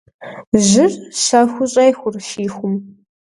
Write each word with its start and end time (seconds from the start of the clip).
Жьыр 0.67 0.91
щэхуу 1.21 1.67
щӏехур 1.71 2.15
щихум. 2.27 2.73